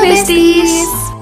besties. 0.00 0.72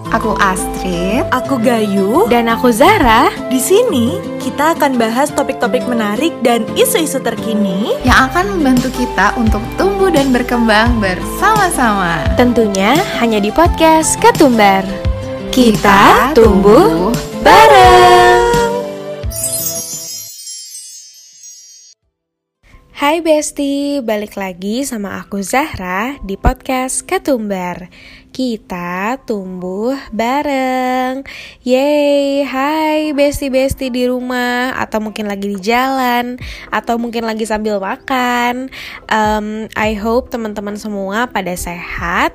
Aku 0.09 0.33
Astrid, 0.41 1.21
Aku 1.35 1.61
Gayu. 1.61 2.25
Dan 2.33 2.49
aku 2.49 2.73
Zara. 2.73 3.29
Di 3.53 3.61
sini 3.61 4.17
kita 4.41 4.73
akan 4.73 4.97
bahas 4.97 5.29
topik-topik 5.29 5.85
menarik 5.85 6.33
dan 6.41 6.65
isu-isu 6.79 7.21
terkini. 7.21 7.93
yang 8.09 8.33
akan 8.33 8.57
membantu 8.57 8.89
kita 8.97 9.37
untuk 9.37 9.61
tumbuh 9.77 10.09
dan 10.09 10.33
berkembang 10.33 10.97
bersama-sama. 10.97 12.25
Tentunya 12.41 12.97
hanya 13.21 13.43
di 13.43 13.53
podcast 13.53 14.17
Ketumbar. 14.17 14.87
Kita 15.53 16.33
tumbuh 16.33 17.13
bareng. 17.45 18.49
Hai 22.99 23.23
Besti, 23.23 24.03
balik 24.03 24.35
lagi 24.35 24.83
sama 24.83 25.23
aku 25.23 25.39
Zahra 25.39 26.19
di 26.27 26.35
podcast 26.35 27.07
Ketumbar. 27.07 27.87
Kita 28.39 29.19
tumbuh 29.27 29.99
bareng. 30.15 31.27
Yeay, 31.67 32.47
hai 32.47 33.11
Besti-Besti 33.11 33.91
di 33.91 34.07
rumah 34.07 34.79
atau 34.79 35.03
mungkin 35.03 35.27
lagi 35.27 35.51
di 35.51 35.59
jalan 35.59 36.39
atau 36.71 37.03
mungkin 37.03 37.27
lagi 37.27 37.43
sambil 37.43 37.83
makan. 37.83 38.71
Um, 39.11 39.67
I 39.75 39.99
hope 39.99 40.31
teman-teman 40.31 40.79
semua 40.79 41.27
pada 41.27 41.51
sehat, 41.59 42.31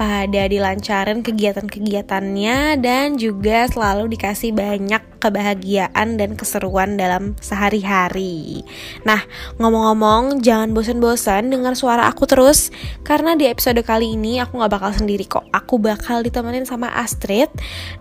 pada 0.00 0.48
dilancarin 0.48 1.20
kegiatan-kegiatannya 1.20 2.80
dan 2.80 3.20
juga 3.20 3.68
selalu 3.68 4.08
dikasih 4.08 4.56
banyak 4.56 5.11
kebahagiaan 5.22 6.18
dan 6.18 6.34
keseruan 6.34 6.98
dalam 6.98 7.38
sehari-hari. 7.38 8.66
Nah, 9.06 9.22
ngomong-ngomong, 9.62 10.42
jangan 10.42 10.74
bosan-bosan 10.74 11.54
dengar 11.54 11.78
suara 11.78 12.10
aku 12.10 12.26
terus 12.26 12.74
karena 13.06 13.38
di 13.38 13.46
episode 13.46 13.78
kali 13.86 14.18
ini 14.18 14.42
aku 14.42 14.58
nggak 14.58 14.72
bakal 14.74 14.90
sendiri 14.90 15.22
kok. 15.30 15.46
Aku 15.54 15.78
bakal 15.78 16.26
ditemenin 16.26 16.66
sama 16.66 16.90
Astrid 16.90 17.48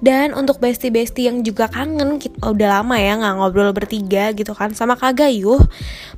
dan 0.02 0.34
untuk 0.34 0.58
besti-besti 0.58 1.30
yang 1.30 1.46
juga 1.46 1.70
kangen, 1.70 2.18
kita 2.18 2.42
udah 2.50 2.82
lama 2.82 2.98
ya 2.98 3.22
nggak 3.22 3.36
ngobrol 3.38 3.70
bertiga 3.70 4.34
gitu 4.34 4.58
kan 4.58 4.74
sama 4.74 4.98
Kak 4.98 5.22
Gayuh. 5.22 5.62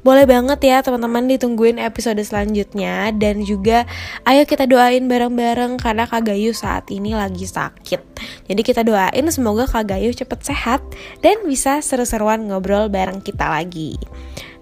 Boleh 0.05 0.23
banget 0.23 0.59
ya 0.63 0.79
teman-teman 0.79 1.27
ditungguin 1.27 1.81
episode 1.81 2.19
selanjutnya 2.23 3.11
dan 3.15 3.43
juga 3.43 3.83
ayo 4.23 4.47
kita 4.47 4.69
doain 4.69 5.03
bareng-bareng 5.09 5.81
karena 5.81 6.07
Kak 6.07 6.31
Gayuh 6.31 6.55
saat 6.55 6.87
ini 6.93 7.11
lagi 7.11 7.43
sakit. 7.43 8.01
Jadi 8.47 8.61
kita 8.63 8.85
doain 8.85 9.25
semoga 9.27 9.67
Kak 9.67 9.91
Gayuh 9.91 10.13
cepet 10.13 10.39
sehat 10.45 10.81
dan 11.21 11.41
bisa 11.45 11.79
seru-seruan 11.83 12.45
ngobrol 12.47 12.89
bareng 12.89 13.19
kita 13.21 13.49
lagi. 13.49 13.99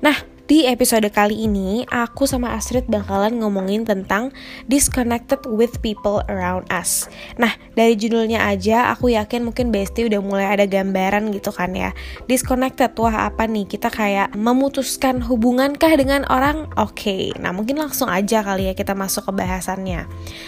Nah, 0.01 0.17
di 0.47 0.65
episode 0.65 1.09
kali 1.13 1.45
ini, 1.45 1.85
aku 1.89 2.25
sama 2.29 2.53
Astrid 2.53 2.87
bakalan 2.89 3.41
ngomongin 3.41 3.85
tentang 3.85 4.33
disconnected 4.65 5.43
with 5.49 5.81
people 5.81 6.21
around 6.29 6.65
us. 6.73 7.09
Nah, 7.37 7.53
dari 7.73 7.97
judulnya 7.97 8.45
aja, 8.49 8.93
aku 8.93 9.13
yakin 9.13 9.47
mungkin 9.47 9.69
Besti 9.69 10.05
udah 10.07 10.21
mulai 10.21 10.47
ada 10.49 10.65
gambaran 10.69 11.33
gitu 11.35 11.49
kan 11.53 11.73
ya. 11.73 11.91
Disconnected, 12.25 12.93
wah 12.97 13.29
apa 13.29 13.45
nih? 13.45 13.67
Kita 13.67 13.89
kayak 13.91 14.33
memutuskan 14.37 15.21
hubungankah 15.25 15.93
dengan 15.97 16.25
orang? 16.27 16.69
Oke, 16.79 17.33
nah 17.37 17.51
mungkin 17.51 17.79
langsung 17.79 18.07
aja 18.09 18.41
kali 18.41 18.69
ya 18.69 18.73
kita 18.73 18.97
masuk 18.97 19.29
ke 19.29 19.41
bahasannya. 19.41 20.07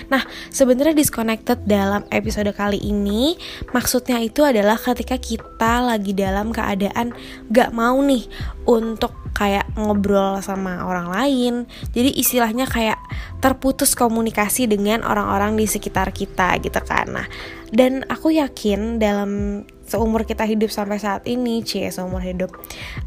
Nah, 0.10 0.24
sebenarnya 0.50 0.98
disconnected 0.98 1.66
dalam 1.68 2.06
episode 2.10 2.50
kali 2.54 2.78
ini, 2.82 3.36
maksudnya 3.74 4.20
itu 4.22 4.46
adalah 4.46 4.76
ketika 4.76 5.16
kita 5.20 5.84
lagi 5.84 6.12
dalam 6.14 6.54
keadaan 6.54 7.16
gak 7.50 7.72
mau 7.72 7.98
nih 8.04 8.28
untuk 8.64 9.24
kayak 9.34 9.66
ngobrol 9.76 10.40
sama 10.40 10.86
orang 10.86 11.10
lain. 11.10 11.54
Jadi 11.92 12.16
istilahnya 12.22 12.70
kayak 12.70 13.02
terputus 13.42 13.98
komunikasi 13.98 14.70
dengan 14.70 15.02
orang-orang 15.04 15.58
di 15.58 15.66
sekitar 15.66 16.14
kita 16.14 16.62
gitu 16.62 16.80
kan. 16.86 17.10
Nah, 17.12 17.28
dan 17.74 18.06
aku 18.08 18.32
yakin 18.38 19.02
dalam 19.02 19.64
seumur 19.84 20.24
kita 20.24 20.48
hidup 20.48 20.72
sampai 20.72 21.02
saat 21.02 21.28
ini, 21.28 21.60
cie 21.66 21.92
seumur 21.92 22.24
hidup, 22.24 22.56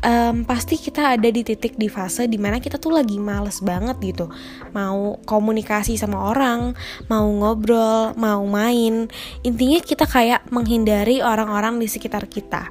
em, 0.05 0.45
pasti 0.45 0.77
kita 0.77 1.17
ada 1.17 1.29
di 1.31 1.41
titik 1.41 1.79
di 1.81 1.89
fase 1.89 2.29
di 2.29 2.37
mana 2.37 2.61
kita 2.61 2.77
tuh 2.77 2.93
lagi 2.93 3.17
males 3.17 3.65
banget 3.65 3.97
gitu, 4.05 4.29
mau 4.77 5.17
komunikasi 5.25 5.97
sama 5.97 6.31
orang, 6.31 6.77
mau 7.09 7.27
ngobrol, 7.27 8.13
mau 8.21 8.45
main, 8.45 9.09
intinya 9.41 9.81
kita 9.81 10.05
kayak 10.05 10.45
menghindari 10.53 11.25
orang-orang 11.25 11.81
di 11.81 11.89
sekitar 11.89 12.29
kita. 12.29 12.69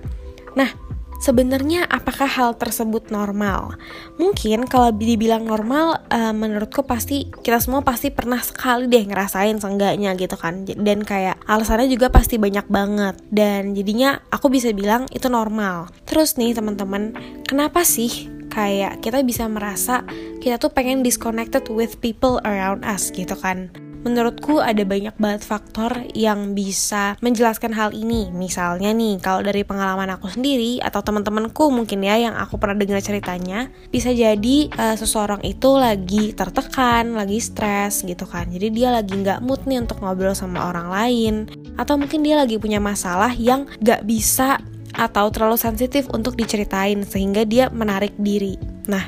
Nah, 0.55 0.84
Sebenarnya 1.15 1.87
apakah 1.87 2.27
hal 2.27 2.51
tersebut 2.59 3.07
normal? 3.09 3.79
Mungkin 4.19 4.67
kalau 4.67 4.91
dibilang 4.91 5.47
normal, 5.47 6.03
eh, 6.11 6.35
menurutku 6.35 6.83
pasti 6.83 7.31
kita 7.31 7.57
semua 7.63 7.81
pasti 7.81 8.11
pernah 8.11 8.39
sekali 8.43 8.91
deh 8.91 9.07
ngerasain 9.07 9.55
seenggaknya 9.57 10.13
gitu 10.19 10.35
kan. 10.35 10.67
Dan 10.67 11.07
kayak 11.07 11.39
alasannya 11.47 11.87
juga 11.87 12.11
pasti 12.11 12.35
banyak 12.35 12.67
banget. 12.67 13.15
Dan 13.31 13.73
jadinya 13.73 14.19
aku 14.27 14.51
bisa 14.51 14.75
bilang 14.75 15.07
itu 15.15 15.31
normal. 15.31 15.87
Terus 16.03 16.35
nih 16.35 16.51
teman-teman, 16.51 17.15
kenapa 17.47 17.87
sih 17.87 18.27
kayak 18.51 19.03
kita 19.03 19.19
bisa 19.23 19.47
merasa 19.51 20.07
kita 20.39 20.55
tuh 20.61 20.71
pengen 20.71 21.03
disconnected 21.03 21.67
with 21.71 21.99
people 22.03 22.39
around 22.43 22.83
us 22.83 23.09
gitu 23.11 23.35
kan? 23.39 23.84
Menurutku 24.05 24.61
ada 24.61 24.85
banyak 24.85 25.17
banget 25.17 25.41
faktor 25.41 26.05
yang 26.13 26.53
bisa 26.53 27.17
menjelaskan 27.25 27.73
hal 27.73 27.89
ini. 27.89 28.29
Misalnya 28.29 28.93
nih, 28.93 29.17
kalau 29.17 29.41
dari 29.41 29.65
pengalaman 29.65 30.13
aku 30.13 30.29
sendiri 30.29 30.77
atau 30.77 31.01
teman-temanku 31.01 31.73
mungkin 31.73 32.05
ya 32.05 32.29
yang 32.29 32.37
aku 32.37 32.61
pernah 32.61 32.77
dengar 32.77 33.01
ceritanya, 33.01 33.73
bisa 33.89 34.13
jadi 34.13 34.69
eh, 34.69 34.95
seseorang 34.95 35.41
itu 35.41 35.73
lagi 35.73 36.37
tertekan, 36.37 37.17
lagi 37.17 37.41
stres 37.41 38.05
gitu 38.05 38.29
kan. 38.29 38.45
Jadi 38.53 38.69
dia 38.69 38.93
lagi 38.93 39.17
nggak 39.17 39.41
mood 39.41 39.65
nih 39.65 39.81
untuk 39.81 39.97
ngobrol 40.05 40.37
sama 40.37 40.69
orang 40.69 40.87
lain, 40.93 41.33
atau 41.73 41.97
mungkin 41.97 42.21
dia 42.21 42.37
lagi 42.37 42.61
punya 42.61 42.77
masalah 42.77 43.33
yang 43.33 43.65
nggak 43.81 44.05
bisa 44.05 44.61
atau 44.93 45.27
terlalu 45.33 45.57
sensitif 45.57 46.07
untuk 46.13 46.37
diceritain 46.37 47.01
sehingga 47.03 47.41
dia 47.43 47.73
menarik 47.73 48.15
diri. 48.21 48.55
Nah, 48.87 49.03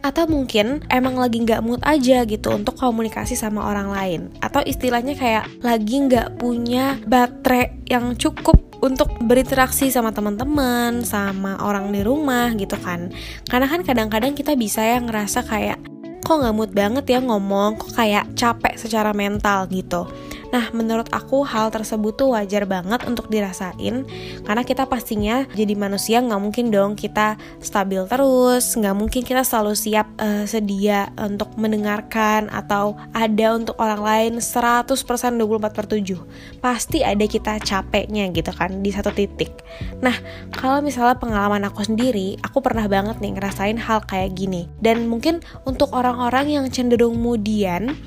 atau 0.00 0.24
mungkin 0.30 0.84
emang 0.88 1.18
lagi 1.18 1.42
nggak 1.42 1.62
mood 1.64 1.82
aja 1.84 2.22
gitu 2.24 2.54
untuk 2.54 2.78
komunikasi 2.78 3.34
sama 3.34 3.66
orang 3.66 3.88
lain. 3.92 4.20
Atau 4.40 4.62
istilahnya 4.64 5.18
kayak 5.18 5.62
lagi 5.62 5.96
nggak 6.08 6.38
punya 6.38 6.98
baterai 7.06 7.84
yang 7.88 8.14
cukup 8.14 8.58
untuk 8.78 9.10
berinteraksi 9.26 9.90
sama 9.90 10.14
teman-teman 10.14 11.02
sama 11.02 11.58
orang 11.62 11.90
di 11.90 12.02
rumah 12.06 12.54
gitu 12.54 12.78
kan. 12.78 13.10
Karena 13.50 13.66
kan 13.66 13.82
kadang-kadang 13.82 14.38
kita 14.38 14.54
bisa 14.54 14.82
ya 14.86 15.02
ngerasa 15.02 15.42
kayak 15.46 15.78
kok 16.22 16.44
nggak 16.44 16.54
mood 16.54 16.72
banget 16.76 17.04
ya 17.08 17.18
ngomong? 17.24 17.80
Kok 17.80 17.92
kayak 17.96 18.38
capek 18.38 18.74
secara 18.78 19.10
mental 19.16 19.66
gitu 19.72 20.06
Nah, 20.48 20.72
menurut 20.72 21.12
aku 21.12 21.44
hal 21.44 21.68
tersebut 21.68 22.16
tuh 22.16 22.32
wajar 22.32 22.64
banget 22.64 23.04
untuk 23.04 23.28
dirasain 23.28 24.08
karena 24.44 24.62
kita 24.64 24.88
pastinya 24.88 25.44
jadi 25.52 25.76
manusia 25.76 26.24
nggak 26.24 26.40
mungkin 26.40 26.72
dong 26.72 26.96
kita 26.96 27.36
stabil 27.60 28.00
terus, 28.08 28.72
nggak 28.72 28.96
mungkin 28.96 29.22
kita 29.24 29.44
selalu 29.44 29.76
siap 29.76 30.08
eh, 30.16 30.48
sedia 30.48 31.12
untuk 31.20 31.52
mendengarkan 31.60 32.48
atau 32.48 32.96
ada 33.12 33.46
untuk 33.52 33.76
orang 33.76 34.00
lain 34.00 34.32
100% 34.40 34.88
24 35.36 35.76
per 35.76 35.84
7. 35.84 36.60
Pasti 36.64 37.04
ada 37.04 37.24
kita 37.28 37.60
capeknya 37.60 38.32
gitu 38.32 38.50
kan 38.56 38.80
di 38.80 38.88
satu 38.88 39.12
titik. 39.12 39.52
Nah, 40.00 40.16
kalau 40.54 40.80
misalnya 40.80 41.20
pengalaman 41.20 41.68
aku 41.68 41.84
sendiri, 41.84 42.40
aku 42.40 42.64
pernah 42.64 42.88
banget 42.88 43.20
nih 43.20 43.36
ngerasain 43.36 43.78
hal 43.78 44.00
kayak 44.08 44.34
gini. 44.34 44.70
Dan 44.80 45.06
mungkin 45.10 45.44
untuk 45.68 45.92
orang-orang 45.92 46.48
yang 46.48 46.64
cenderung 46.72 47.20
mudian 47.20 47.98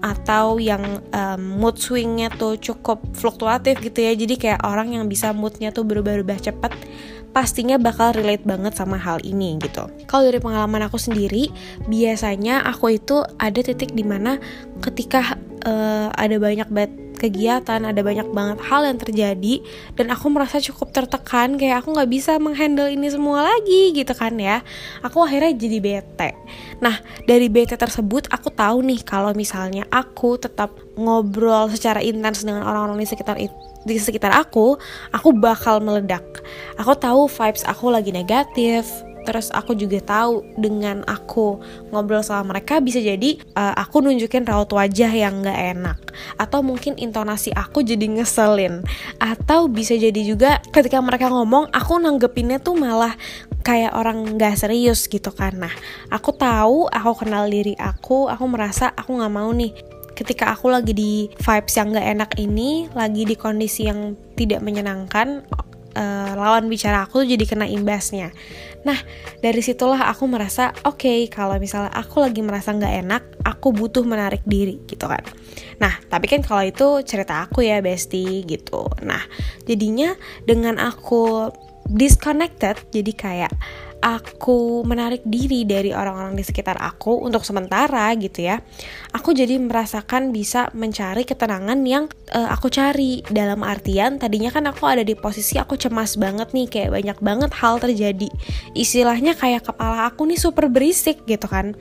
atau 0.00 0.56
yang 0.56 1.04
um, 1.12 1.42
mood 1.60 1.76
swingnya 1.76 2.32
tuh 2.32 2.56
cukup 2.56 3.04
fluktuatif 3.12 3.80
gitu 3.84 4.00
ya. 4.00 4.12
Jadi 4.16 4.34
kayak 4.40 4.64
orang 4.64 4.96
yang 4.96 5.04
bisa 5.06 5.32
moodnya 5.36 5.72
tuh 5.72 5.84
berubah-ubah 5.84 6.38
cepat 6.40 6.72
pastinya 7.30 7.78
bakal 7.78 8.10
relate 8.10 8.42
banget 8.42 8.74
sama 8.74 8.98
hal 8.98 9.22
ini 9.22 9.54
gitu. 9.62 9.86
Kalau 10.10 10.26
dari 10.26 10.42
pengalaman 10.42 10.82
aku 10.90 10.98
sendiri 10.98 11.48
biasanya 11.86 12.66
aku 12.66 12.98
itu 12.98 13.22
ada 13.38 13.60
titik 13.62 13.94
di 13.94 14.02
mana 14.02 14.42
ketika 14.82 15.38
uh, 15.62 16.10
ada 16.14 16.36
banyak 16.42 16.68
banget 16.68 16.92
kegiatan, 17.20 17.84
ada 17.84 18.00
banyak 18.00 18.32
banget 18.32 18.58
hal 18.64 18.88
yang 18.88 18.96
terjadi 18.96 19.60
dan 20.00 20.08
aku 20.08 20.32
merasa 20.32 20.56
cukup 20.56 20.88
tertekan 20.96 21.60
kayak 21.60 21.84
aku 21.84 21.92
nggak 21.92 22.08
bisa 22.08 22.40
menghandle 22.40 22.88
ini 22.88 23.12
semua 23.12 23.44
lagi 23.44 23.92
gitu 23.92 24.16
kan 24.16 24.32
ya. 24.40 24.64
Aku 25.04 25.20
akhirnya 25.20 25.52
jadi 25.52 25.78
bete. 25.84 26.32
Nah 26.80 26.96
dari 27.28 27.52
bete 27.52 27.76
tersebut 27.76 28.32
aku 28.32 28.48
tahu 28.48 28.80
nih 28.80 29.04
kalau 29.04 29.36
misalnya 29.36 29.84
aku 29.92 30.40
tetap 30.40 30.72
ngobrol 30.96 31.68
secara 31.68 32.00
intens 32.00 32.40
dengan 32.40 32.64
orang-orang 32.64 33.04
di 33.04 33.08
sekitar 33.08 33.36
itu 33.36 33.52
di 33.80 33.96
sekitar 33.96 34.32
aku, 34.36 34.76
aku 35.08 35.32
bakal 35.32 35.80
meledak. 35.80 36.24
Aku 36.76 36.92
tahu 36.96 37.24
vibes 37.32 37.64
aku 37.64 37.88
lagi 37.88 38.12
negatif, 38.12 38.84
terus 39.24 39.52
aku 39.52 39.76
juga 39.76 40.00
tahu 40.00 40.42
dengan 40.56 41.04
aku 41.04 41.60
ngobrol 41.92 42.24
sama 42.24 42.56
mereka 42.56 42.80
bisa 42.80 42.98
jadi 42.98 43.36
uh, 43.54 43.74
aku 43.76 44.00
nunjukin 44.04 44.46
raut 44.48 44.70
wajah 44.72 45.10
yang 45.10 45.44
nggak 45.44 45.60
enak. 45.76 45.98
Atau 46.36 46.64
mungkin 46.64 46.96
intonasi 46.96 47.52
aku 47.54 47.84
jadi 47.84 48.06
ngeselin. 48.08 48.84
Atau 49.20 49.68
bisa 49.68 49.94
jadi 49.96 50.20
juga 50.24 50.58
ketika 50.72 50.98
mereka 51.00 51.28
ngomong 51.28 51.70
aku 51.70 52.00
nanggepinnya 52.00 52.60
tuh 52.60 52.76
malah 52.76 53.14
kayak 53.60 53.92
orang 53.92 54.40
nggak 54.40 54.56
serius 54.56 55.04
gitu 55.04 55.28
nah 55.52 55.72
aku 56.08 56.32
tahu 56.32 56.88
aku 56.88 57.12
kenal 57.24 57.44
diri 57.44 57.76
aku 57.76 58.24
aku 58.24 58.44
merasa 58.48 58.92
aku 58.96 59.20
nggak 59.20 59.34
mau 59.34 59.50
nih. 59.52 59.72
Ketika 60.20 60.52
aku 60.52 60.68
lagi 60.68 60.92
di 60.92 61.32
vibes 61.32 61.74
yang 61.80 61.96
gak 61.96 62.04
enak 62.04 62.30
ini 62.36 62.92
lagi 62.92 63.24
di 63.24 63.32
kondisi 63.40 63.88
yang 63.88 64.12
tidak 64.36 64.60
menyenangkan 64.60 65.48
uh, 65.96 66.32
lawan 66.36 66.68
bicara 66.68 67.08
aku 67.08 67.24
jadi 67.24 67.44
kena 67.48 67.66
imbasnya. 67.66 68.28
Nah 68.86 68.98
dari 69.40 69.60
situlah 69.60 70.08
aku 70.08 70.24
merasa 70.30 70.72
oke 70.84 71.00
okay, 71.04 71.20
kalau 71.28 71.56
misalnya 71.60 71.92
aku 71.92 72.24
lagi 72.24 72.40
merasa 72.40 72.72
nggak 72.72 72.94
enak, 73.06 73.22
aku 73.44 73.72
butuh 73.76 74.04
menarik 74.04 74.40
diri 74.48 74.80
gitu 74.88 75.04
kan. 75.08 75.22
Nah 75.82 76.00
tapi 76.08 76.26
kan 76.28 76.40
kalau 76.40 76.64
itu 76.64 77.04
cerita 77.04 77.44
aku 77.44 77.64
ya 77.64 77.80
bestie 77.84 78.44
gitu. 78.48 78.88
Nah 79.04 79.20
jadinya 79.68 80.16
dengan 80.48 80.80
aku 80.80 81.52
disconnected 81.90 82.78
jadi 82.94 83.12
kayak 83.12 83.52
aku 84.00 84.82
menarik 84.82 85.22
diri 85.22 85.62
dari 85.64 85.94
orang-orang 85.94 86.34
di 86.34 86.44
sekitar 86.44 86.76
aku 86.80 87.22
untuk 87.22 87.46
sementara 87.46 88.10
gitu 88.18 88.44
ya. 88.44 88.58
Aku 89.14 89.30
jadi 89.32 89.56
merasakan 89.60 90.34
bisa 90.34 90.72
mencari 90.74 91.22
ketenangan 91.28 91.78
yang 91.86 92.04
uh, 92.34 92.48
aku 92.50 92.68
cari. 92.68 93.22
Dalam 93.30 93.62
artian 93.62 94.18
tadinya 94.18 94.50
kan 94.50 94.66
aku 94.66 94.88
ada 94.88 95.06
di 95.06 95.14
posisi 95.14 95.60
aku 95.60 95.78
cemas 95.78 96.16
banget 96.16 96.50
nih 96.50 96.66
kayak 96.66 96.90
banyak 96.90 97.18
banget 97.22 97.50
hal 97.56 97.78
terjadi. 97.78 98.28
Istilahnya 98.74 99.38
kayak 99.38 99.70
kepala 99.70 100.10
aku 100.10 100.26
nih 100.26 100.40
super 100.40 100.66
berisik 100.66 101.22
gitu 101.24 101.46
kan. 101.46 101.76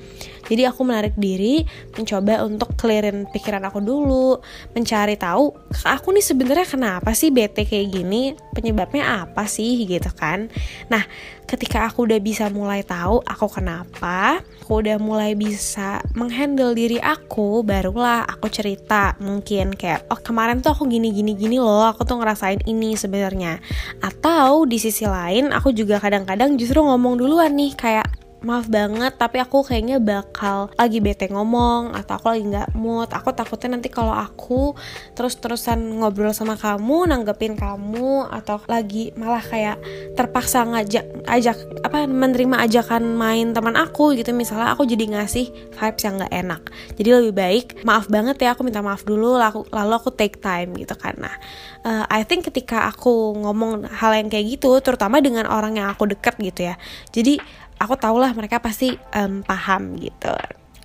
Jadi 0.50 0.66
aku 0.66 0.82
menarik 0.86 1.14
diri 1.18 1.66
mencoba 1.94 2.42
untuk 2.46 2.74
clearin 2.78 3.30
pikiran 3.30 3.70
aku 3.70 3.80
dulu 3.82 4.42
mencari 4.74 5.14
tahu 5.14 5.54
aku 5.86 6.10
nih 6.10 6.26
sebenarnya 6.26 6.66
kenapa 6.66 7.14
sih 7.14 7.30
bete 7.30 7.66
kayak 7.66 7.88
gini? 7.94 8.34
Penyebabnya 8.54 9.26
apa 9.26 9.46
sih? 9.50 9.80
gitu 9.90 10.12
kan. 10.14 10.50
Nah 10.92 11.04
ketika 11.50 11.90
aku 11.90 12.06
udah 12.06 12.22
bisa 12.22 12.46
mulai 12.54 12.86
tahu 12.86 13.26
aku 13.26 13.50
kenapa, 13.50 14.46
aku 14.62 14.86
udah 14.86 15.02
mulai 15.02 15.34
bisa 15.34 15.98
menghandle 16.14 16.78
diri 16.78 17.02
aku, 17.02 17.66
barulah 17.66 18.22
aku 18.30 18.54
cerita 18.54 19.18
mungkin 19.18 19.74
kayak 19.74 20.06
oh 20.14 20.22
kemarin 20.22 20.62
tuh 20.62 20.78
aku 20.78 20.86
gini 20.86 21.10
gini 21.10 21.34
gini 21.34 21.58
loh, 21.58 21.90
aku 21.90 22.06
tuh 22.06 22.22
ngerasain 22.22 22.62
ini 22.70 22.94
sebenarnya. 22.94 23.58
Atau 23.98 24.70
di 24.70 24.78
sisi 24.78 25.10
lain 25.10 25.50
aku 25.50 25.74
juga 25.74 25.98
kadang-kadang 25.98 26.54
justru 26.54 26.86
ngomong 26.86 27.18
duluan 27.18 27.58
nih 27.58 27.74
kayak 27.74 28.19
maaf 28.40 28.72
banget 28.72 29.16
tapi 29.20 29.38
aku 29.44 29.68
kayaknya 29.68 30.00
bakal 30.00 30.72
lagi 30.80 31.04
bete 31.04 31.28
ngomong 31.28 31.92
atau 31.96 32.16
aku 32.16 32.28
lagi 32.32 32.44
nggak 32.48 32.70
mood. 32.76 33.10
Aku 33.12 33.36
takutnya 33.36 33.76
nanti 33.76 33.92
kalau 33.92 34.16
aku 34.16 34.74
terus-terusan 35.16 36.00
ngobrol 36.00 36.32
sama 36.32 36.56
kamu 36.56 37.12
nanggepin 37.12 37.60
kamu 37.60 38.28
atau 38.32 38.64
lagi 38.68 39.12
malah 39.20 39.44
kayak 39.44 39.78
terpaksa 40.16 40.64
ngajak 40.64 41.06
ajak 41.28 41.58
apa 41.84 42.08
menerima 42.08 42.64
ajakan 42.68 43.16
main 43.16 43.52
teman 43.52 43.76
aku 43.76 44.16
gitu. 44.16 44.32
Misalnya 44.32 44.72
aku 44.72 44.88
jadi 44.88 45.20
ngasih 45.20 45.76
vibes 45.76 46.04
yang 46.04 46.16
nggak 46.20 46.34
enak. 46.34 46.62
Jadi 46.96 47.10
lebih 47.12 47.34
baik 47.36 47.66
maaf 47.84 48.08
banget 48.08 48.40
ya 48.40 48.56
aku 48.56 48.64
minta 48.64 48.80
maaf 48.80 49.04
dulu 49.04 49.36
lalu, 49.36 49.68
lalu 49.72 49.94
aku 49.96 50.12
take 50.16 50.40
time 50.40 50.76
gitu 50.80 50.96
karena 50.96 51.32
uh, 51.84 52.06
I 52.08 52.24
think 52.24 52.48
ketika 52.48 52.90
aku 52.90 53.36
ngomong 53.36 53.88
hal 53.88 54.16
yang 54.16 54.28
kayak 54.28 54.60
gitu 54.60 54.80
terutama 54.84 55.20
dengan 55.24 55.48
orang 55.48 55.80
yang 55.80 55.88
aku 55.92 56.10
deket 56.10 56.36
gitu 56.40 56.72
ya. 56.72 56.76
Jadi 57.12 57.40
aku 57.80 57.96
tahulah 57.96 58.32
mereka 58.36 58.60
pasti 58.60 58.94
um, 59.16 59.42
paham 59.42 59.98
gitu 59.98 60.36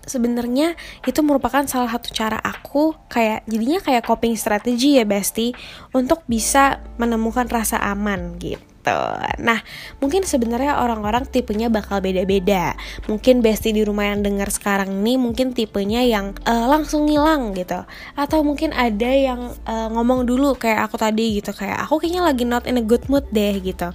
sebenarnya 0.04 0.76
itu 1.08 1.20
merupakan 1.24 1.64
salah 1.64 1.88
satu 1.96 2.12
cara 2.12 2.36
aku 2.36 2.94
kayak 3.08 3.44
jadinya 3.48 3.80
kayak 3.80 4.04
coping 4.04 4.36
strategi 4.36 5.00
ya 5.00 5.04
Besti 5.08 5.52
untuk 5.96 6.22
bisa 6.28 6.84
menemukan 7.00 7.48
rasa 7.48 7.80
aman 7.80 8.36
gitu. 8.38 9.00
Nah, 9.40 9.64
mungkin 10.04 10.28
sebenarnya 10.28 10.76
orang-orang 10.76 11.24
tipenya 11.24 11.72
bakal 11.72 12.04
beda-beda. 12.04 12.76
Mungkin 13.08 13.40
bestie 13.40 13.72
di 13.72 13.80
rumah 13.80 14.12
yang 14.12 14.20
dengar 14.20 14.52
sekarang 14.52 15.00
ini 15.00 15.16
mungkin 15.16 15.56
tipenya 15.56 16.04
yang 16.04 16.36
uh, 16.44 16.68
langsung 16.68 17.08
ngilang 17.08 17.56
gitu. 17.56 17.80
Atau 18.12 18.44
mungkin 18.44 18.76
ada 18.76 19.08
yang 19.08 19.56
uh, 19.64 19.88
ngomong 19.88 20.28
dulu 20.28 20.52
kayak 20.60 20.84
aku 20.84 21.00
tadi 21.00 21.40
gitu 21.40 21.56
kayak 21.56 21.88
aku 21.88 21.96
kayaknya 21.96 22.28
lagi 22.28 22.44
not 22.44 22.68
in 22.68 22.76
a 22.76 22.84
good 22.84 23.08
mood 23.08 23.24
deh 23.32 23.56
gitu. 23.64 23.88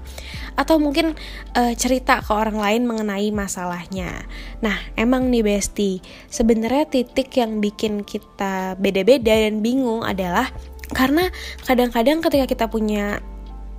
Atau 0.60 0.76
mungkin 0.76 1.16
uh, 1.56 1.74
cerita 1.80 2.20
ke 2.20 2.36
orang 2.36 2.60
lain 2.60 2.84
mengenai 2.84 3.32
masalahnya. 3.32 4.28
Nah, 4.60 4.76
emang 5.00 5.32
nih 5.32 5.40
bestie, 5.40 6.04
sebenarnya 6.28 6.84
titik 6.92 7.32
yang 7.40 7.64
bikin 7.64 8.04
kita 8.04 8.76
beda-beda 8.76 9.32
dan 9.32 9.64
bingung 9.64 10.04
adalah 10.04 10.52
karena 10.92 11.32
kadang-kadang 11.64 12.20
ketika 12.20 12.46
kita 12.50 12.66
punya 12.68 13.24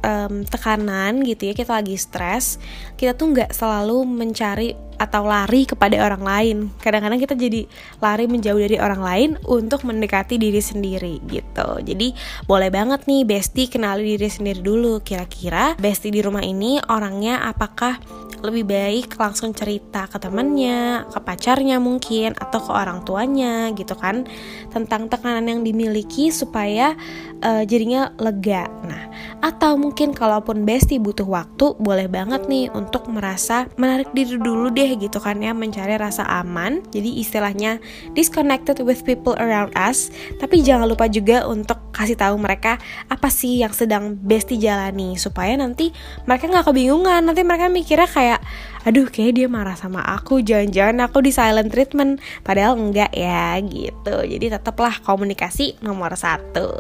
um, 0.05 0.47
tekanan 0.47 1.23
gitu 1.27 1.50
ya 1.50 1.55
kita 1.56 1.82
lagi 1.82 1.97
stres 1.99 2.62
kita 2.94 3.17
tuh 3.17 3.35
nggak 3.35 3.50
selalu 3.50 4.06
mencari 4.06 4.79
atau 5.00 5.25
lari 5.25 5.64
kepada 5.64 5.97
orang 6.05 6.20
lain. 6.20 6.56
Kadang-kadang 6.76 7.17
kita 7.17 7.32
jadi 7.32 7.64
lari 8.05 8.29
menjauh 8.29 8.61
dari 8.61 8.76
orang 8.76 9.00
lain 9.00 9.31
untuk 9.49 9.88
mendekati 9.88 10.37
diri 10.37 10.61
sendiri 10.61 11.25
gitu. 11.25 11.81
Jadi 11.81 12.12
boleh 12.44 12.69
banget 12.69 13.08
nih 13.08 13.25
bestie 13.25 13.73
kenali 13.73 14.20
diri 14.20 14.29
sendiri 14.29 14.61
dulu. 14.61 15.00
Kira-kira 15.00 15.73
bestie 15.81 16.12
di 16.12 16.20
rumah 16.20 16.44
ini 16.44 16.76
orangnya 16.93 17.41
apakah 17.49 17.97
lebih 18.41 18.73
baik 18.73 19.20
langsung 19.20 19.52
cerita 19.52 20.08
ke 20.08 20.17
temannya, 20.17 21.05
ke 21.12 21.19
pacarnya 21.20 21.76
mungkin, 21.76 22.32
atau 22.41 22.61
ke 22.61 22.73
orang 22.73 23.05
tuanya 23.05 23.69
gitu 23.76 23.93
kan, 23.96 24.25
tentang 24.73 25.12
tekanan 25.12 25.44
yang 25.44 25.61
dimiliki 25.61 26.32
supaya 26.32 26.96
uh, 27.44 27.62
jadinya 27.69 28.12
lega. 28.17 28.67
Nah, 28.88 29.12
atau 29.44 29.76
mungkin 29.76 30.17
kalaupun 30.17 30.64
bestie 30.64 30.96
butuh 30.96 31.29
waktu, 31.29 31.76
boleh 31.76 32.08
banget 32.08 32.49
nih 32.49 32.73
untuk 32.73 33.08
merasa 33.12 33.69
menarik 33.76 34.08
diri 34.17 34.41
dulu 34.41 34.73
deh 34.73 34.90
gitu 34.97 35.21
kan 35.23 35.39
ya, 35.39 35.53
mencari 35.53 35.95
rasa 35.99 36.25
aman. 36.27 36.83
Jadi 36.91 37.21
istilahnya 37.21 37.79
disconnected 38.17 38.81
with 38.83 39.05
people 39.05 39.37
around 39.39 39.71
us, 39.77 40.09
tapi 40.39 40.65
jangan 40.65 40.89
lupa 40.89 41.07
juga 41.07 41.47
untuk 41.47 41.79
kasih 41.93 42.17
tahu 42.17 42.41
mereka 42.41 42.81
apa 43.11 43.29
sih 43.29 43.61
yang 43.61 43.75
sedang 43.75 44.17
bestie 44.17 44.57
jalani 44.57 45.19
supaya 45.21 45.55
nanti 45.59 45.93
mereka 46.25 46.49
nggak 46.49 46.67
kebingungan. 46.67 47.23
Nanti 47.27 47.43
mereka 47.45 47.69
mikirnya 47.69 48.09
kayak 48.09 48.41
aduh 48.85 49.06
kayak 49.09 49.37
dia 49.37 49.47
marah 49.47 49.77
sama 49.77 50.00
aku. 50.03 50.41
Jangan-jangan 50.41 51.06
aku 51.06 51.25
di 51.25 51.32
silent 51.32 51.69
treatment. 51.69 52.19
Padahal 52.41 52.77
enggak 52.77 53.12
ya 53.12 53.59
gitu. 53.61 54.17
Jadi 54.25 54.47
tetaplah 54.53 55.00
komunikasi 55.05 55.81
nomor 55.85 56.17
satu. 56.17 56.73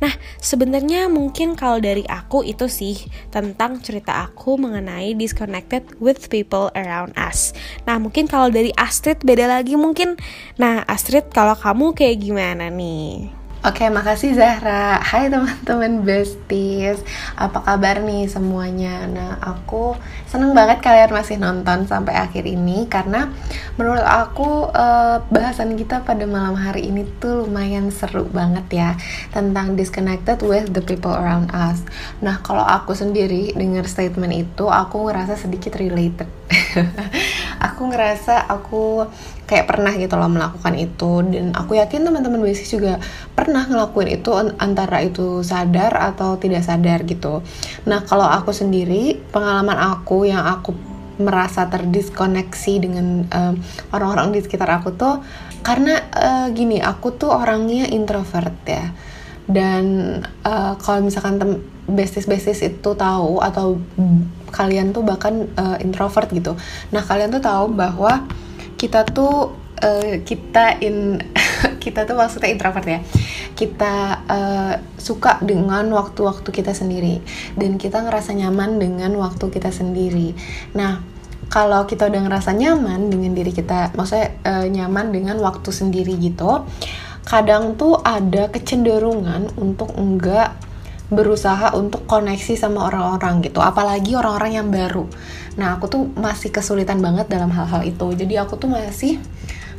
Nah 0.00 0.12
sebenarnya 0.40 1.12
mungkin 1.12 1.54
kalau 1.54 1.78
dari 1.78 2.04
aku 2.08 2.42
itu 2.44 2.66
sih 2.70 2.96
tentang 3.28 3.80
cerita 3.84 4.24
aku 4.24 4.56
mengenai 4.56 5.12
disconnected 5.14 5.84
with 6.00 6.32
people 6.32 6.72
around 6.74 7.12
us. 7.14 7.52
Nah 7.84 8.00
mungkin 8.00 8.24
kalau 8.26 8.48
dari 8.48 8.72
Astrid 8.80 9.20
beda 9.22 9.46
lagi 9.46 9.76
mungkin. 9.76 10.16
Nah 10.56 10.82
Astrid 10.88 11.28
kalau 11.30 11.54
kamu 11.54 11.92
kayak 11.92 12.24
gimana 12.24 12.72
nih 12.72 13.43
Oke, 13.64 13.88
makasih 13.88 14.36
Zahra. 14.36 15.00
Hai 15.00 15.32
teman-teman 15.32 16.04
besties. 16.04 17.00
Apa 17.32 17.64
kabar 17.64 18.04
nih 18.04 18.28
semuanya? 18.28 19.08
Nah, 19.08 19.40
aku 19.40 19.96
seneng 20.28 20.52
banget 20.52 20.84
kalian 20.84 21.08
masih 21.08 21.40
nonton 21.40 21.88
sampai 21.88 22.12
akhir 22.12 22.44
ini 22.44 22.84
karena 22.92 23.32
menurut 23.80 24.04
aku 24.04 24.68
uh, 24.68 25.24
bahasan 25.32 25.80
kita 25.80 26.04
pada 26.04 26.28
malam 26.28 26.60
hari 26.60 26.92
ini 26.92 27.08
tuh 27.16 27.48
lumayan 27.48 27.88
seru 27.88 28.28
banget 28.28 28.68
ya 28.68 28.90
tentang 29.32 29.80
disconnected 29.80 30.44
with 30.44 30.68
the 30.76 30.84
people 30.84 31.16
around 31.16 31.48
us. 31.56 31.80
Nah, 32.20 32.44
kalau 32.44 32.68
aku 32.68 32.92
sendiri 32.92 33.56
dengar 33.56 33.88
statement 33.88 34.44
itu, 34.44 34.68
aku 34.68 35.08
ngerasa 35.08 35.40
sedikit 35.40 35.80
related. 35.80 36.28
aku 37.68 37.82
ngerasa 37.90 38.50
aku 38.50 39.06
kayak 39.44 39.68
pernah 39.68 39.92
gitu 39.94 40.16
loh 40.16 40.30
melakukan 40.30 40.74
itu. 40.76 41.22
Dan 41.24 41.52
aku 41.52 41.76
yakin 41.78 42.04
teman-teman 42.04 42.40
basic 42.40 42.68
juga 42.68 43.00
pernah 43.36 43.64
ngelakuin 43.64 44.20
itu 44.20 44.30
antara 44.58 45.04
itu 45.04 45.44
sadar 45.44 45.94
atau 46.14 46.36
tidak 46.40 46.64
sadar 46.64 47.04
gitu. 47.04 47.44
Nah 47.86 48.02
kalau 48.04 48.26
aku 48.26 48.50
sendiri 48.50 49.20
pengalaman 49.30 49.76
aku 49.76 50.28
yang 50.28 50.42
aku 50.42 50.74
merasa 51.14 51.70
terdiskoneksi 51.70 52.74
dengan 52.82 53.06
orang 53.30 53.54
orang-orang 53.94 54.34
di 54.34 54.40
sekitar 54.42 54.66
aku 54.66 54.98
tuh 54.98 55.22
karena 55.62 56.02
uh, 56.10 56.46
gini 56.50 56.82
aku 56.82 57.14
tuh 57.14 57.30
orangnya 57.30 57.88
introvert 57.88 58.56
ya. 58.66 58.90
Dan 59.44 60.18
uh, 60.44 60.72
kalau 60.80 61.04
misalkan 61.04 61.36
tem 61.36 61.60
besties-besties 61.84 62.64
itu 62.64 62.90
tahu 62.96 63.44
atau 63.44 63.76
kalian 64.54 64.94
tuh 64.94 65.02
bahkan 65.02 65.50
uh, 65.58 65.76
introvert 65.82 66.30
gitu. 66.30 66.54
Nah 66.94 67.02
kalian 67.02 67.34
tuh 67.34 67.42
tahu 67.42 67.74
bahwa 67.74 68.22
kita 68.78 69.02
tuh 69.02 69.50
uh, 69.82 70.14
kita 70.22 70.78
in 70.78 71.18
kita 71.84 72.06
tuh 72.06 72.14
maksudnya 72.14 72.54
introvert 72.54 72.86
ya. 72.86 73.02
Kita 73.58 73.94
uh, 74.30 74.74
suka 74.94 75.42
dengan 75.42 75.90
waktu-waktu 75.90 76.46
kita 76.54 76.70
sendiri 76.70 77.18
dan 77.58 77.74
kita 77.74 78.06
ngerasa 78.06 78.30
nyaman 78.38 78.78
dengan 78.78 79.10
waktu 79.18 79.50
kita 79.50 79.74
sendiri. 79.74 80.38
Nah 80.78 81.02
kalau 81.50 81.84
kita 81.84 82.08
udah 82.08 82.24
ngerasa 82.24 82.56
nyaman 82.56 83.12
dengan 83.12 83.36
diri 83.36 83.52
kita 83.52 83.92
maksudnya 83.94 84.32
uh, 84.46 84.66
nyaman 84.66 85.12
dengan 85.12 85.36
waktu 85.38 85.70
sendiri 85.70 86.16
gitu 86.16 86.64
kadang 87.24 87.78
tuh 87.80 88.00
ada 88.04 88.52
kecenderungan 88.52 89.54
untuk 89.56 89.96
enggak 89.96 90.52
berusaha 91.14 91.72
untuk 91.74 92.04
koneksi 92.04 92.54
sama 92.58 92.90
orang-orang 92.90 93.40
gitu. 93.42 93.62
Apalagi 93.62 94.14
orang-orang 94.18 94.52
yang 94.60 94.68
baru. 94.68 95.06
Nah 95.56 95.78
aku 95.78 95.86
tuh 95.86 96.02
masih 96.18 96.50
kesulitan 96.50 96.98
banget 96.98 97.30
dalam 97.30 97.50
hal-hal 97.54 97.86
itu. 97.86 98.10
Jadi 98.12 98.34
aku 98.36 98.58
tuh 98.58 98.70
masih 98.70 99.22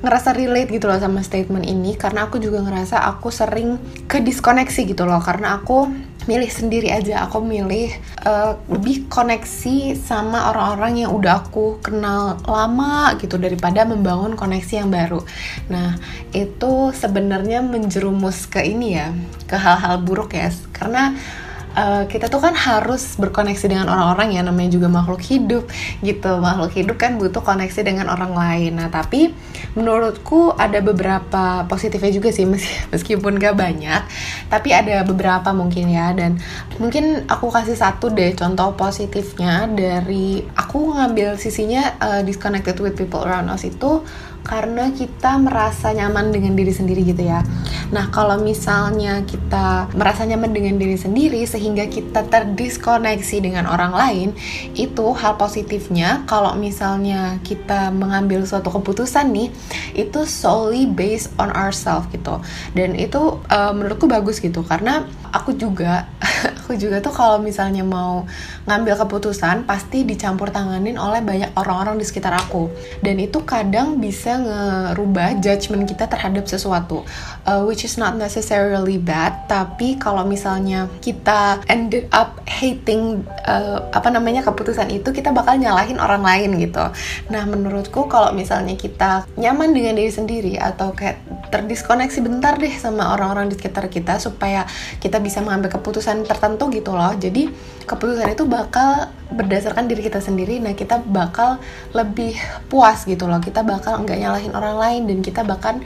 ngerasa 0.03 0.35
relate 0.35 0.71
gitu 0.71 0.87
loh 0.87 0.99
sama 0.99 1.21
statement 1.21 1.67
ini. 1.67 1.93
Karena 1.99 2.27
aku 2.27 2.39
juga 2.39 2.63
ngerasa 2.63 3.03
aku 3.05 3.29
sering 3.29 3.77
ke 4.07 4.23
diskoneksi 4.23 4.81
gitu 4.87 5.03
loh. 5.03 5.19
Karena 5.19 5.59
aku 5.59 5.91
milih 6.25 6.49
sendiri 6.49 6.89
aja. 6.91 7.25
Aku 7.29 7.41
milih 7.41 7.93
uh, 8.25 8.57
lebih 8.69 9.09
koneksi 9.09 9.97
sama 9.97 10.51
orang-orang 10.53 11.05
yang 11.05 11.11
udah 11.13 11.45
aku 11.45 11.79
kenal 11.81 12.37
lama 12.45 13.13
gitu 13.21 13.37
daripada 13.37 13.85
membangun 13.85 14.33
koneksi 14.33 14.85
yang 14.85 14.89
baru. 14.89 15.21
Nah 15.69 15.97
itu 16.33 16.91
sebenarnya 16.93 17.61
menjerumus 17.61 18.45
ke 18.49 18.61
ini 18.65 18.97
ya 18.97 19.13
ke 19.45 19.55
hal-hal 19.55 20.01
buruk 20.01 20.33
ya. 20.33 20.49
Karena 20.73 21.15
uh, 21.75 22.03
kita 22.07 22.31
tuh 22.31 22.41
kan 22.41 22.55
harus 22.55 23.19
berkoneksi 23.19 23.67
dengan 23.67 23.91
orang-orang 23.91 24.39
ya 24.39 24.41
namanya 24.41 24.71
juga 24.73 24.87
makhluk 24.87 25.21
hidup 25.21 25.67
gitu. 26.01 26.31
Makhluk 26.39 26.71
hidup 26.73 26.95
kan 26.97 27.19
butuh 27.19 27.43
koneksi 27.43 27.81
dengan 27.83 28.07
orang 28.09 28.33
lain. 28.33 28.79
Nah 28.79 28.87
tapi 28.89 29.35
menurutku 29.75 30.55
ada 30.55 30.79
beberapa 30.79 31.67
positifnya 31.67 32.11
juga 32.15 32.31
sih 32.31 32.47
meskipun 32.93 33.37
gak 33.37 33.55
banyak 33.59 34.01
tapi 34.47 34.71
ada 34.71 35.03
beberapa 35.03 35.51
mungkin 35.51 35.91
ya. 35.91 36.15
Dan 36.15 36.39
mungkin 36.79 37.27
aku 37.27 37.51
kasih 37.51 37.75
satu 37.75 38.09
deh 38.09 38.33
contoh 38.33 38.73
positifnya 38.73 39.67
dari 39.69 40.41
aku 40.55 40.95
ngambil 40.95 41.35
sisinya 41.35 41.99
uh, 41.99 42.21
disconnected 42.23 42.79
with 42.79 42.95
people 42.95 43.21
around 43.21 43.51
us 43.51 43.67
itu 43.67 44.01
karena 44.45 44.93
kita 44.93 45.41
merasa 45.41 45.89
nyaman 45.89 46.29
dengan 46.29 46.53
diri 46.53 46.69
sendiri 46.69 47.01
gitu 47.01 47.25
ya. 47.25 47.41
Nah, 47.89 48.13
kalau 48.13 48.37
misalnya 48.37 49.25
kita 49.25 49.89
merasa 49.97 50.21
nyaman 50.23 50.53
dengan 50.53 50.77
diri 50.77 50.95
sendiri 50.95 51.41
sehingga 51.49 51.89
kita 51.89 52.29
terdiskoneksi 52.29 53.37
dengan 53.41 53.65
orang 53.65 53.93
lain, 53.97 54.29
itu 54.77 55.11
hal 55.17 55.35
positifnya 55.41 56.21
kalau 56.29 56.53
misalnya 56.53 57.41
kita 57.41 57.89
mengambil 57.89 58.45
suatu 58.45 58.69
keputusan 58.69 59.33
nih, 59.33 59.49
itu 59.97 60.29
solely 60.29 60.85
based 60.85 61.33
on 61.41 61.49
ourselves 61.49 62.05
gitu. 62.13 62.37
Dan 62.77 62.93
itu 62.93 63.41
uh, 63.49 63.73
menurutku 63.73 64.05
bagus 64.05 64.37
gitu 64.37 64.61
karena 64.61 65.09
aku 65.35 65.51
juga. 65.59 66.07
Aku 66.65 66.73
juga 66.81 66.97
tuh 66.97 67.13
kalau 67.13 67.37
misalnya 67.37 67.85
mau 67.85 68.25
ngambil 68.65 68.97
keputusan 69.05 69.69
pasti 69.69 70.01
dicampur 70.01 70.49
tanganin 70.49 70.97
oleh 70.97 71.21
banyak 71.21 71.53
orang-orang 71.53 72.01
di 72.01 72.05
sekitar 72.09 72.33
aku. 72.33 72.73
Dan 73.05 73.21
itu 73.21 73.45
kadang 73.45 74.01
bisa 74.01 74.41
ngerubah 74.41 75.37
judgement 75.45 75.85
kita 75.85 76.09
terhadap 76.09 76.49
sesuatu 76.49 77.05
uh, 77.45 77.61
which 77.63 77.85
is 77.85 78.01
not 78.01 78.17
necessarily 78.17 78.97
bad. 78.97 79.45
Tapi 79.45 80.01
kalau 80.01 80.25
misalnya 80.25 80.89
kita 81.05 81.61
ended 81.69 82.09
up 82.09 82.41
hating 82.49 83.21
uh, 83.45 83.85
apa 83.93 84.09
namanya 84.09 84.41
keputusan 84.41 84.89
itu 84.89 85.13
kita 85.13 85.29
bakal 85.29 85.55
nyalahin 85.55 86.01
orang 86.01 86.25
lain 86.25 86.57
gitu. 86.57 86.85
Nah 87.29 87.43
menurutku 87.45 88.09
kalau 88.09 88.33
misalnya 88.33 88.73
kita 88.73 89.29
nyaman 89.37 89.71
dengan 89.71 89.97
diri 89.97 90.11
sendiri 90.11 90.53
atau 90.57 90.91
kayak 90.97 91.21
terdiskoneksi 91.53 92.19
bentar 92.25 92.57
deh 92.57 92.73
sama 92.75 93.13
orang-orang 93.13 93.53
di 93.53 93.55
sekitar 93.55 93.87
kita 93.87 94.17
supaya 94.17 94.65
kita 94.99 95.21
bisa 95.25 95.41
mengambil 95.41 95.73
keputusan 95.73 96.21
tertentu 96.29 96.69
gitu 96.69 96.93
loh. 96.93 97.09
Jadi 97.17 97.49
keputusan 97.89 98.29
itu 98.37 98.45
bakal 98.45 99.09
berdasarkan 99.33 99.89
diri 99.89 100.05
kita 100.05 100.21
sendiri. 100.21 100.61
Nah 100.61 100.77
kita 100.77 101.01
bakal 101.01 101.57
lebih 101.97 102.37
puas 102.69 103.01
gitu 103.09 103.25
loh. 103.25 103.41
Kita 103.41 103.65
bakal 103.65 104.05
nggak 104.05 104.21
nyalahin 104.21 104.53
orang 104.53 104.77
lain 104.77 105.01
dan 105.09 105.17
kita 105.25 105.41
bahkan 105.41 105.81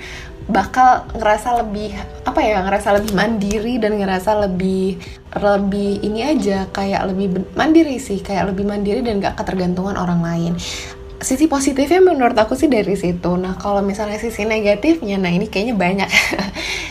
bakal 0.49 1.07
ngerasa 1.13 1.61
lebih 1.61 1.93
apa 2.25 2.41
ya 2.41 2.59
ngerasa 2.65 2.99
lebih 2.99 3.13
mandiri 3.13 3.77
dan 3.77 4.01
ngerasa 4.01 4.49
lebih 4.49 4.97
lebih 5.29 6.01
ini 6.01 6.25
aja 6.25 6.67
kayak 6.75 7.07
lebih 7.07 7.47
mandiri 7.55 7.95
sih. 7.95 8.19
Kayak 8.19 8.51
lebih 8.51 8.67
mandiri 8.67 8.99
dan 8.99 9.23
gak 9.23 9.39
ketergantungan 9.39 9.95
orang 9.95 10.19
lain 10.19 10.53
sisi 11.19 11.51
positifnya 11.51 11.99
menurut 11.99 12.35
aku 12.35 12.55
sih 12.55 12.71
dari 12.71 12.95
situ. 12.95 13.31
Nah 13.35 13.59
kalau 13.59 13.83
misalnya 13.83 14.15
sisi 14.15 14.47
negatifnya 14.47 15.19
nah 15.19 15.31
ini 15.31 15.51
kayaknya 15.51 15.75
banyak. 15.75 16.09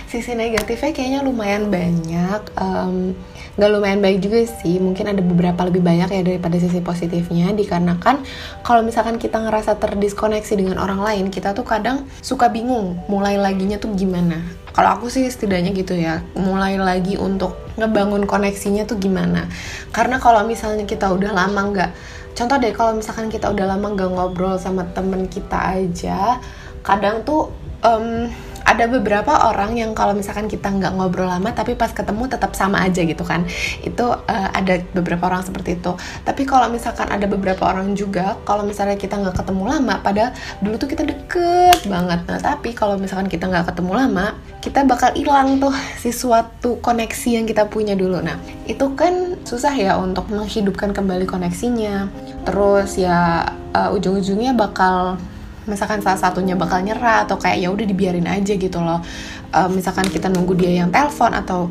Sisi 0.09 0.33
negatifnya 0.33 0.97
kayaknya 0.97 1.21
lumayan 1.21 1.69
banyak 1.69 2.41
um, 2.57 3.13
nggak 3.61 3.71
lumayan 3.77 4.01
baik 4.01 4.25
juga 4.25 4.41
sih. 4.49 4.81
Mungkin 4.81 5.05
ada 5.05 5.21
beberapa 5.21 5.69
lebih 5.69 5.85
banyak 5.85 6.09
ya 6.09 6.23
daripada 6.25 6.57
sisi 6.57 6.81
positifnya. 6.81 7.53
Dikarenakan 7.53 8.25
kalau 8.65 8.81
misalkan 8.81 9.21
kita 9.21 9.37
ngerasa 9.37 9.77
terdiskoneksi 9.77 10.55
dengan 10.57 10.81
orang 10.81 11.05
lain 11.05 11.25
kita 11.29 11.53
tuh 11.53 11.69
kadang 11.69 12.09
suka 12.25 12.49
bingung 12.49 12.97
mulai 13.13 13.37
laginya 13.37 13.77
tuh 13.77 13.93
gimana. 13.93 14.41
Kalau 14.73 14.97
aku 14.97 15.13
sih 15.13 15.29
setidaknya 15.29 15.77
gitu 15.77 15.93
ya 15.93 16.25
mulai 16.41 16.81
lagi 16.81 17.21
untuk 17.21 17.59
ngebangun 17.77 18.25
koneksinya 18.25 18.89
tuh 18.89 18.97
gimana. 18.97 19.45
Karena 19.93 20.17
kalau 20.17 20.41
misalnya 20.49 20.89
kita 20.89 21.05
udah 21.13 21.37
lama 21.37 21.61
nggak 21.69 21.91
contoh 22.39 22.57
deh 22.63 22.71
kalau 22.71 22.95
misalkan 22.95 23.27
kita 23.27 23.51
udah 23.51 23.67
lama 23.75 23.87
nggak 23.99 24.11
ngobrol 24.15 24.55
sama 24.63 24.87
temen 24.95 25.27
kita 25.27 25.75
aja 25.75 26.39
kadang 26.87 27.27
tuh 27.27 27.51
um, 27.83 28.31
ada 28.69 28.85
beberapa 28.85 29.33
orang 29.49 29.81
yang 29.81 29.97
kalau 29.97 30.13
misalkan 30.13 30.45
kita 30.45 30.69
nggak 30.69 30.93
ngobrol 30.93 31.25
lama 31.25 31.49
tapi 31.57 31.73
pas 31.73 31.89
ketemu 31.89 32.29
tetap 32.29 32.53
sama 32.53 32.85
aja 32.85 33.01
gitu 33.01 33.25
kan. 33.25 33.49
Itu 33.81 34.13
uh, 34.13 34.49
ada 34.53 34.85
beberapa 34.93 35.25
orang 35.25 35.41
seperti 35.41 35.81
itu. 35.81 35.97
Tapi 36.21 36.45
kalau 36.45 36.69
misalkan 36.69 37.09
ada 37.09 37.25
beberapa 37.25 37.65
orang 37.65 37.97
juga 37.97 38.37
kalau 38.45 38.69
misalnya 38.69 39.01
kita 39.01 39.17
nggak 39.17 39.41
ketemu 39.41 39.65
lama 39.65 40.05
pada 40.05 40.37
dulu 40.61 40.77
tuh 40.77 40.89
kita 40.93 41.09
deket 41.09 41.89
banget. 41.89 42.21
Nah 42.29 42.41
tapi 42.45 42.77
kalau 42.77 43.01
misalkan 43.01 43.33
kita 43.33 43.49
nggak 43.49 43.73
ketemu 43.73 43.93
lama 43.97 44.37
kita 44.61 44.85
bakal 44.85 45.17
hilang 45.17 45.57
tuh 45.57 45.73
si 45.97 46.13
suatu 46.13 46.77
koneksi 46.85 47.41
yang 47.41 47.49
kita 47.49 47.65
punya 47.73 47.97
dulu. 47.97 48.21
Nah 48.21 48.37
itu 48.69 48.85
kan 48.93 49.41
susah 49.49 49.73
ya 49.73 49.97
untuk 49.97 50.29
menghidupkan 50.29 50.93
kembali 50.93 51.25
koneksinya 51.25 52.28
terus 52.49 52.97
ya 52.97 53.45
uh, 53.77 53.93
ujung-ujungnya 53.93 54.57
bakal 54.57 55.21
misalkan 55.69 56.01
salah 56.01 56.17
satunya 56.17 56.57
bakal 56.57 56.81
nyerah 56.81 57.29
atau 57.29 57.37
kayak 57.37 57.61
ya 57.61 57.69
udah 57.69 57.85
dibiarin 57.85 58.25
aja 58.25 58.57
gitu 58.57 58.81
loh. 58.81 59.05
Uh, 59.53 59.69
misalkan 59.69 60.09
kita 60.09 60.33
nunggu 60.33 60.57
dia 60.57 60.81
yang 60.81 60.89
telepon 60.89 61.37
atau 61.37 61.69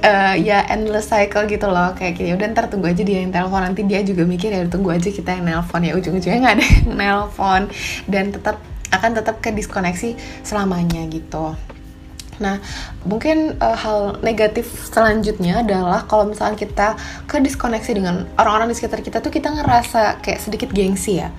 uh, 0.00 0.34
ya 0.40 0.64
endless 0.72 1.12
cycle 1.12 1.44
gitu 1.44 1.68
loh. 1.68 1.92
Kayak 1.92 2.16
gini 2.16 2.32
udah 2.32 2.46
ntar 2.56 2.72
tunggu 2.72 2.88
aja 2.88 3.04
dia 3.04 3.20
yang 3.20 3.28
telepon. 3.28 3.60
Nanti 3.60 3.84
dia 3.84 4.00
juga 4.00 4.24
mikir 4.24 4.48
ya 4.48 4.64
tunggu 4.64 4.96
aja 4.96 5.12
kita 5.12 5.36
yang 5.36 5.44
nelpon. 5.44 5.84
Ya 5.84 5.92
ujung-ujungnya 5.92 6.40
nggak 6.40 6.56
ada 6.56 6.64
yang 6.72 6.88
nelpon. 6.96 7.62
Dan 8.08 8.32
tetap 8.32 8.56
akan 8.88 9.10
tetap 9.12 9.44
ke 9.44 9.52
diskoneksi 9.52 10.16
selamanya 10.40 11.04
gitu 11.12 11.52
Nah, 12.38 12.62
mungkin 13.02 13.58
uh, 13.58 13.76
hal 13.76 14.22
negatif 14.22 14.66
selanjutnya 14.90 15.62
adalah 15.62 16.06
kalau 16.06 16.30
misalnya 16.30 16.58
kita 16.58 16.94
ke 17.26 17.42
diskoneksi 17.42 17.92
dengan 17.94 18.26
orang-orang 18.38 18.70
di 18.72 18.76
sekitar 18.78 19.02
kita 19.02 19.18
tuh 19.18 19.30
kita 19.30 19.50
ngerasa 19.50 20.22
kayak 20.22 20.40
sedikit 20.42 20.70
gengsi 20.70 21.22
ya. 21.22 21.34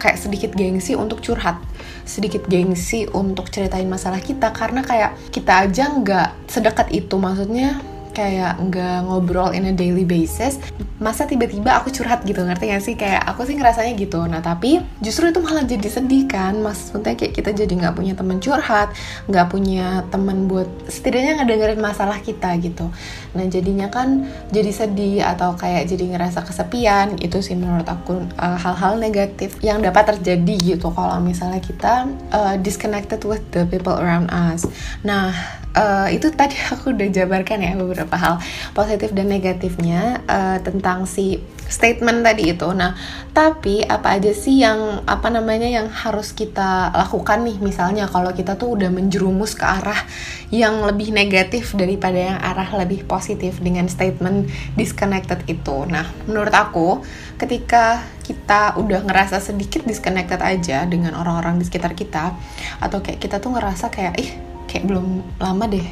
Kayak 0.00 0.18
sedikit 0.20 0.50
gengsi 0.56 0.96
untuk 0.96 1.20
curhat, 1.20 1.60
sedikit 2.08 2.44
gengsi 2.48 3.04
untuk 3.12 3.52
ceritain 3.52 3.88
masalah 3.88 4.20
kita 4.20 4.50
karena 4.56 4.80
kayak 4.80 5.12
kita 5.28 5.68
aja 5.68 5.92
nggak 5.92 6.28
sedekat 6.48 6.88
itu 6.92 7.14
maksudnya 7.20 7.76
kayak 8.18 8.58
nggak 8.58 9.06
ngobrol 9.06 9.54
in 9.54 9.70
a 9.70 9.74
daily 9.74 10.02
basis 10.02 10.58
masa 10.98 11.30
tiba-tiba 11.30 11.78
aku 11.78 11.94
curhat 11.94 12.26
gitu 12.26 12.42
ngerti 12.42 12.74
gak 12.74 12.82
sih? 12.82 12.94
Kayak 12.98 13.22
aku 13.30 13.46
sih 13.46 13.54
ngerasanya 13.54 13.94
gitu. 13.94 14.26
Nah 14.26 14.42
tapi 14.42 14.82
justru 14.98 15.30
itu 15.30 15.38
malah 15.38 15.62
jadi 15.62 15.86
sedih 15.86 16.26
kan? 16.26 16.58
Maksudnya 16.58 17.14
kayak 17.14 17.32
kita 17.38 17.50
jadi 17.54 17.70
nggak 17.70 17.94
punya 17.94 18.14
teman 18.18 18.42
curhat 18.42 18.90
nggak 19.30 19.46
punya 19.46 20.02
teman 20.10 20.50
buat 20.50 20.66
setidaknya 20.90 21.42
ngedengerin 21.42 21.78
masalah 21.78 22.18
kita 22.18 22.50
gitu. 22.58 22.90
Nah 23.38 23.46
jadinya 23.46 23.86
kan 23.88 24.26
jadi 24.50 24.70
sedih 24.74 25.22
atau 25.22 25.54
kayak 25.54 25.86
jadi 25.86 26.18
ngerasa 26.18 26.42
kesepian 26.42 27.14
itu 27.22 27.38
sih 27.38 27.54
menurut 27.54 27.86
aku 27.86 28.26
uh, 28.34 28.58
hal-hal 28.58 28.98
uh, 28.98 29.00
negatif 29.00 29.54
yang 29.62 29.78
dapat 29.78 30.18
terjadi 30.18 30.76
gitu. 30.76 30.90
Kalau 30.90 31.22
misalnya 31.22 31.62
kita 31.62 32.10
uh, 32.34 32.58
disconnected 32.58 33.22
with 33.22 33.42
the 33.54 33.62
people 33.70 33.94
around 33.94 34.26
us. 34.34 34.66
Nah 35.06 35.30
uh, 35.74 36.08
itu 36.08 36.30
tadi 36.32 36.56
aku 36.72 36.94
udah 36.94 37.08
jabarkan 37.10 37.60
ya 37.60 37.72
beberapa 37.76 38.16
hal 38.16 38.40
positif 38.72 39.12
dan 39.12 39.28
negatifnya 39.28 40.22
uh, 40.24 40.58
tentang 40.62 41.04
si 41.04 41.42
statement 41.68 42.24
tadi 42.24 42.56
itu. 42.56 42.68
Nah, 42.72 42.96
tapi 43.36 43.84
apa 43.84 44.16
aja 44.16 44.32
sih 44.32 44.64
yang 44.64 45.04
apa 45.04 45.28
namanya 45.28 45.68
yang 45.68 45.92
harus 45.92 46.32
kita 46.32 46.90
lakukan 46.96 47.44
nih 47.44 47.60
misalnya 47.60 48.08
kalau 48.08 48.32
kita 48.32 48.56
tuh 48.56 48.72
udah 48.72 48.88
menjerumus 48.88 49.52
ke 49.52 49.68
arah 49.68 50.00
yang 50.48 50.80
lebih 50.80 51.12
negatif 51.12 51.76
daripada 51.76 52.16
yang 52.16 52.38
arah 52.40 52.72
lebih 52.80 53.04
positif 53.04 53.60
dengan 53.60 53.84
statement 53.86 54.48
disconnected 54.80 55.44
itu. 55.44 55.84
Nah, 55.84 56.08
menurut 56.24 56.54
aku 56.56 57.04
ketika 57.36 58.00
kita 58.24 58.76
udah 58.80 59.04
ngerasa 59.04 59.40
sedikit 59.40 59.84
disconnected 59.84 60.40
aja 60.40 60.88
dengan 60.88 61.16
orang-orang 61.16 61.60
di 61.60 61.64
sekitar 61.68 61.92
kita 61.92 62.32
atau 62.80 62.98
kayak 63.04 63.20
kita 63.20 63.40
tuh 63.40 63.56
ngerasa 63.56 63.92
kayak 63.92 64.16
ih 64.20 64.47
kayak 64.68 64.84
belum 64.86 65.24
lama 65.40 65.64
deh 65.66 65.88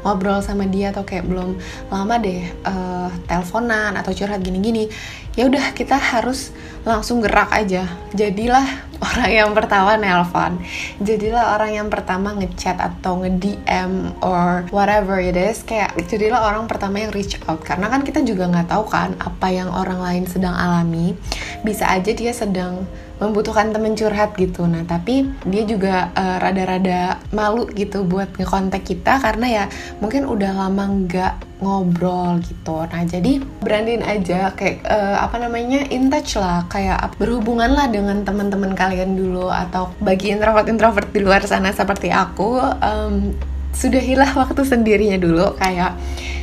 ngobrol 0.00 0.40
sama 0.40 0.64
dia 0.64 0.94
atau 0.94 1.04
kayak 1.04 1.28
belum 1.28 1.60
lama 1.92 2.14
deh 2.16 2.40
uh, 2.64 3.12
teleponan 3.28 3.92
atau 4.00 4.16
curhat 4.16 4.40
gini-gini 4.40 4.88
ya 5.36 5.44
udah 5.44 5.76
kita 5.76 5.96
harus 5.96 6.52
langsung 6.84 7.20
gerak 7.20 7.52
aja. 7.52 7.84
Jadilah 8.16 8.89
orang 9.00 9.30
yang 9.32 9.50
pertama 9.56 9.96
nelpon. 9.96 10.60
Jadilah 11.00 11.56
orang 11.56 11.72
yang 11.72 11.88
pertama 11.88 12.36
ngechat 12.36 12.76
atau 12.76 13.20
nge-DM 13.24 14.20
or 14.20 14.68
whatever 14.70 15.16
it 15.16 15.34
is 15.34 15.64
kayak 15.64 15.96
jadilah 16.06 16.40
orang 16.44 16.68
pertama 16.68 17.00
yang 17.00 17.12
reach 17.12 17.40
out. 17.48 17.64
Karena 17.64 17.88
kan 17.88 18.04
kita 18.04 18.20
juga 18.22 18.46
nggak 18.48 18.68
tahu 18.68 18.84
kan 18.86 19.16
apa 19.16 19.48
yang 19.48 19.72
orang 19.72 20.00
lain 20.00 20.24
sedang 20.28 20.52
alami. 20.52 21.16
Bisa 21.64 21.88
aja 21.88 22.12
dia 22.12 22.32
sedang 22.36 22.84
membutuhkan 23.20 23.72
temen 23.72 23.96
curhat 23.96 24.36
gitu. 24.36 24.64
Nah 24.64 24.84
tapi 24.84 25.28
dia 25.44 25.64
juga 25.64 26.12
uh, 26.16 26.36
rada-rada 26.40 27.20
malu 27.32 27.68
gitu 27.72 28.04
buat 28.04 28.32
ngekontak 28.36 28.84
kita 28.84 29.20
karena 29.20 29.46
ya 29.48 29.64
mungkin 30.00 30.24
udah 30.28 30.56
lama 30.56 30.84
nggak 31.04 31.49
ngobrol 31.60 32.40
gitu. 32.40 32.88
Nah 32.88 33.04
jadi 33.04 33.44
beraniin 33.60 34.00
aja 34.00 34.56
kayak 34.56 34.80
uh, 34.88 35.20
apa 35.20 35.36
namanya 35.36 35.84
in 35.92 36.08
touch 36.08 36.40
lah. 36.40 36.64
Kayak 36.72 37.14
berhubungan 37.20 37.76
lah 37.76 37.86
dengan 37.92 38.24
teman-teman 38.24 38.72
kalian 38.72 39.14
dulu 39.14 39.52
atau 39.52 39.92
bagi 40.00 40.32
introvert 40.32 40.66
introvert 40.66 41.08
di 41.12 41.20
luar 41.20 41.44
sana 41.44 41.70
seperti 41.70 42.08
aku 42.08 42.56
um, 42.60 43.36
sudahilah 43.76 44.32
waktu 44.40 44.64
sendirinya 44.64 45.20
dulu. 45.20 45.54
Kayak 45.60 45.99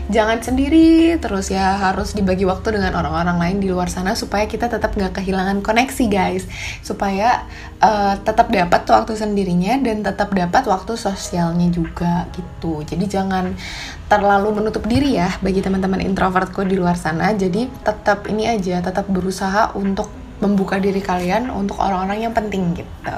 jangan 0.07 0.39
sendiri 0.39 1.15
terus 1.19 1.51
ya 1.51 1.75
harus 1.79 2.15
dibagi 2.15 2.43
waktu 2.47 2.79
dengan 2.79 2.95
orang-orang 2.95 3.37
lain 3.39 3.57
di 3.63 3.67
luar 3.71 3.91
sana 3.91 4.15
supaya 4.15 4.47
kita 4.47 4.67
tetap 4.71 4.95
nggak 4.95 5.21
kehilangan 5.21 5.63
koneksi 5.63 6.05
guys. 6.11 6.43
Supaya 6.83 7.47
uh, 7.79 8.19
tetap 8.21 8.51
dapat 8.51 8.83
waktu 8.87 9.13
sendirinya 9.15 9.79
dan 9.79 10.03
tetap 10.03 10.31
dapat 10.35 10.63
waktu 10.67 10.93
sosialnya 10.99 11.71
juga 11.71 12.27
gitu. 12.35 12.83
Jadi 12.83 13.05
jangan 13.07 13.55
terlalu 14.07 14.63
menutup 14.63 14.83
diri 14.87 15.19
ya 15.19 15.35
bagi 15.39 15.59
teman-teman 15.59 16.03
introvertku 16.03 16.63
di 16.67 16.75
luar 16.75 16.99
sana. 16.99 17.31
Jadi 17.35 17.71
tetap 17.83 18.27
ini 18.27 18.47
aja 18.47 18.83
tetap 18.83 19.07
berusaha 19.07 19.75
untuk 19.75 20.26
membuka 20.37 20.77
diri 20.77 21.01
kalian 21.01 21.49
untuk 21.49 21.81
orang-orang 21.81 22.29
yang 22.29 22.33
penting 22.33 22.77
gitu. 22.77 23.17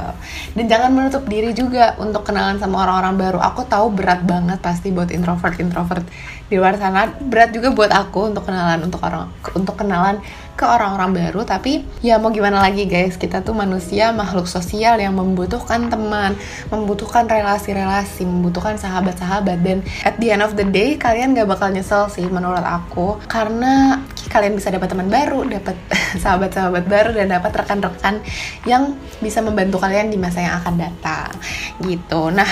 Dan 0.55 0.65
jangan 0.71 0.89
menutup 0.95 1.27
diri 1.27 1.51
juga 1.51 1.99
untuk 1.99 2.23
kenalan 2.23 2.55
sama 2.57 2.87
orang-orang 2.87 3.15
baru. 3.19 3.39
Aku 3.43 3.67
tahu 3.67 3.91
berat 3.91 4.23
banget 4.23 4.59
pasti 4.63 4.91
buat 4.95 5.11
introvert 5.11 5.59
introvert 5.59 6.05
di 6.47 6.55
luar 6.55 6.79
sana. 6.79 7.11
Berat 7.11 7.51
juga 7.51 7.75
buat 7.75 7.91
aku 7.91 8.31
untuk 8.31 8.47
kenalan 8.47 8.79
untuk 8.87 9.03
orang 9.03 9.27
untuk 9.51 9.75
kenalan 9.75 10.23
ke 10.59 10.67
orang-orang 10.67 11.15
baru 11.15 11.47
tapi 11.47 11.87
ya 12.03 12.19
mau 12.19 12.35
gimana 12.35 12.59
lagi 12.59 12.83
guys? 12.83 13.15
Kita 13.15 13.39
tuh 13.39 13.55
manusia 13.55 14.11
makhluk 14.11 14.43
sosial 14.43 14.99
yang 14.99 15.15
membutuhkan 15.15 15.87
teman 15.87 16.35
membutuhkan 16.67 17.31
relasi-relasi 17.31 18.27
membutuhkan 18.27 18.75
sahabat-sahabat. 18.75 19.63
Dan 19.63 19.87
at 20.03 20.19
the 20.19 20.35
end 20.35 20.43
of 20.43 20.59
the 20.59 20.67
day 20.67 20.99
kalian 20.99 21.31
gak 21.31 21.47
bakal 21.47 21.71
nyesel 21.71 22.11
sih 22.11 22.27
menurut 22.27 22.59
aku. 22.59 23.15
Karena 23.31 24.03
kalian 24.27 24.59
bisa 24.59 24.67
dapat 24.67 24.91
teman 24.91 25.07
baru 25.07 25.47
dapat 25.47 25.79
sahabat-sahabat 26.23 26.83
baru 26.91 27.15
dan 27.15 27.31
dapat 27.31 27.55
rekan-rekan 27.55 28.19
yang 28.67 28.99
bisa 29.23 29.39
membantu 29.39 29.79
kalian 29.79 30.11
di 30.11 30.19
masa 30.19 30.43
yang 30.43 30.59
akan 30.59 30.75
datang. 30.75 31.31
Gitu. 31.79 32.35
Nah 32.35 32.51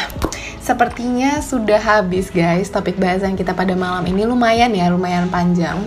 sepertinya 0.63 1.43
sudah 1.43 1.79
habis 1.83 2.31
guys 2.31 2.71
topik 2.71 2.95
bahasan 2.95 3.35
kita 3.35 3.51
pada 3.51 3.75
malam 3.75 4.07
ini. 4.07 4.23
Lumayan 4.23 4.71
ya 4.71 4.87
lumayan 4.87 5.27
panjang 5.27 5.83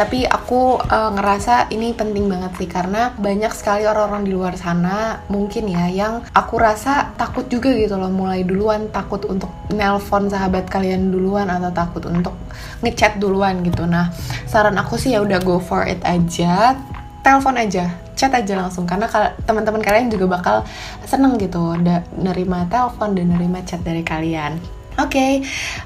tapi 0.00 0.24
aku 0.24 0.80
uh, 0.80 1.12
ngerasa 1.12 1.68
ini 1.76 1.92
penting 1.92 2.24
banget 2.24 2.56
sih 2.56 2.64
karena 2.64 3.12
banyak 3.20 3.52
sekali 3.52 3.84
orang-orang 3.84 4.24
di 4.24 4.32
luar 4.32 4.56
sana 4.56 5.20
mungkin 5.28 5.68
ya 5.68 5.92
yang 5.92 6.24
aku 6.32 6.56
rasa 6.56 7.12
takut 7.20 7.44
juga 7.52 7.68
gitu 7.76 8.00
loh 8.00 8.08
mulai 8.08 8.40
duluan 8.40 8.88
takut 8.88 9.20
untuk 9.28 9.52
nelpon 9.68 10.32
sahabat 10.32 10.72
kalian 10.72 11.12
duluan 11.12 11.52
atau 11.52 11.68
takut 11.68 12.00
untuk 12.08 12.32
ngechat 12.80 13.20
duluan 13.20 13.60
gitu. 13.60 13.84
Nah 13.84 14.08
saran 14.48 14.80
aku 14.80 14.96
sih 14.96 15.12
ya 15.12 15.20
udah 15.20 15.36
go 15.44 15.60
for 15.60 15.84
it 15.84 16.00
aja 16.08 16.80
telepon 17.20 17.60
aja 17.60 17.92
chat 18.16 18.32
aja 18.32 18.56
langsung 18.56 18.88
karena 18.88 19.04
teman-teman 19.44 19.84
kalian 19.84 20.08
juga 20.08 20.40
bakal 20.40 20.56
seneng 21.04 21.36
gitu 21.36 21.76
udah 21.76 22.00
nerima 22.16 22.64
telepon 22.72 23.12
dan 23.12 23.36
nerima 23.36 23.60
chat 23.68 23.84
dari 23.84 24.00
kalian 24.00 24.56
Oke, 24.98 25.14
okay, 25.14 25.32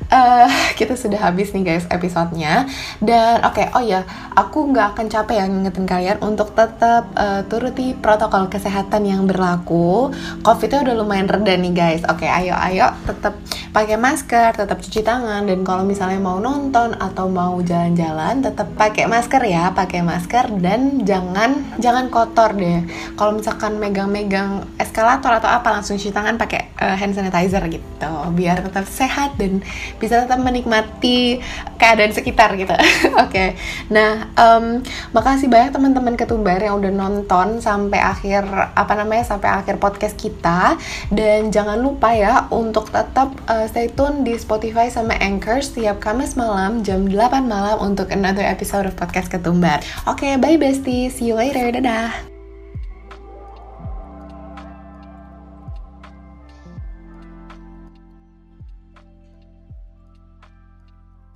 uh, 0.09 0.49
eh, 0.49 0.73
kita 0.81 0.97
sudah 0.97 1.21
habis 1.29 1.53
nih 1.53 1.61
guys 1.61 1.85
episodenya 1.93 2.65
dan 3.05 3.45
oke 3.45 3.61
okay, 3.61 3.69
oh 3.77 3.85
ya 3.85 4.01
aku 4.33 4.73
nggak 4.73 4.97
akan 4.97 5.07
capek 5.13 5.37
ya 5.39 5.45
ngingetin 5.45 5.85
kalian 5.85 6.19
untuk 6.25 6.57
tetap 6.57 7.13
uh, 7.13 7.45
turuti 7.45 7.93
protokol 7.93 8.49
kesehatan 8.49 9.05
yang 9.05 9.29
berlaku. 9.29 10.09
Covidnya 10.41 10.89
udah 10.89 10.95
lumayan 10.97 11.29
reda 11.29 11.53
nih 11.53 11.73
guys. 11.77 12.03
Oke, 12.09 12.25
okay, 12.25 12.31
ayo 12.33 12.57
ayo 12.57 12.97
tetap 13.05 13.37
pakai 13.77 13.99
masker, 14.01 14.57
tetap 14.57 14.79
cuci 14.81 15.03
tangan 15.05 15.45
dan 15.45 15.61
kalau 15.67 15.85
misalnya 15.85 16.23
mau 16.23 16.39
nonton 16.41 16.97
atau 16.97 17.27
mau 17.29 17.61
jalan-jalan 17.61 18.41
tetap 18.41 18.73
pakai 18.79 19.05
masker 19.05 19.43
ya, 19.45 19.75
pakai 19.77 20.01
masker 20.01 20.49
dan 20.65 21.05
jangan 21.05 21.77
jangan 21.77 22.09
kotor 22.09 22.57
deh. 22.57 22.87
Kalau 23.19 23.37
misalkan 23.37 23.77
megang-megang 23.77 24.65
eskalator 24.81 25.43
atau 25.43 25.51
apa 25.51 25.69
langsung 25.75 26.01
cuci 26.01 26.15
tangan 26.15 26.41
pakai 26.41 26.73
uh, 26.81 26.97
hand 26.97 27.15
sanitizer 27.15 27.63
gitu 27.67 28.11
biar 28.35 28.63
tetap 28.63 28.87
sehat 28.95 29.35
dan 29.35 29.61
bisa 29.99 30.23
tetap 30.23 30.39
menikmati 30.39 31.43
keadaan 31.77 32.15
sekitar 32.15 32.55
gitu. 32.55 32.73
Oke. 32.79 33.19
okay. 33.19 33.49
Nah, 33.91 34.31
um, 34.39 34.81
makasih 35.11 35.51
banyak 35.51 35.75
teman-teman 35.75 36.15
ketumbar 36.15 36.63
yang 36.63 36.79
udah 36.79 36.93
nonton 36.95 37.59
sampai 37.59 37.99
akhir 37.99 38.47
apa 38.73 38.93
namanya 38.95 39.27
sampai 39.27 39.51
akhir 39.51 39.83
podcast 39.83 40.15
kita 40.15 40.79
dan 41.11 41.51
jangan 41.51 41.83
lupa 41.83 42.15
ya 42.15 42.47
untuk 42.55 42.89
tetap 42.95 43.35
uh, 43.51 43.67
stay 43.69 43.91
tune 43.91 44.23
di 44.23 44.39
Spotify 44.39 44.89
sama 44.89 45.19
Anchor 45.19 45.61
setiap 45.61 45.99
Kamis 45.99 46.39
malam 46.39 46.87
jam 46.87 47.11
8 47.11 47.45
malam 47.45 47.77
untuk 47.83 48.09
another 48.15 48.47
episode 48.47 48.87
of 48.87 48.95
podcast 48.95 49.29
ketumbar. 49.29 49.83
Oke, 50.07 50.25
okay, 50.25 50.33
bye 50.39 50.57
bestie. 50.57 51.11
See 51.11 51.29
you 51.29 51.37
later. 51.37 51.75
Dadah. 51.75 52.34